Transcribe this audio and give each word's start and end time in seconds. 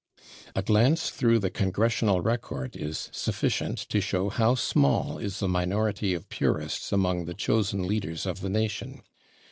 A 0.55 0.63
glance 0.63 1.11
through 1.11 1.37
the 1.37 1.51
/Congressional 1.51 2.25
Record/ 2.25 2.75
is 2.75 3.09
sufficient 3.11 3.77
to 3.89 4.01
show 4.01 4.29
how 4.29 4.55
small 4.55 5.19
is 5.19 5.37
the 5.37 5.47
minority 5.47 6.15
of 6.15 6.27
purists 6.27 6.91
among 6.91 7.25
the 7.25 7.35
chosen 7.35 7.85
leaders 7.85 8.25
of 8.25 8.41
the 8.41 8.49
nation. 8.49 9.03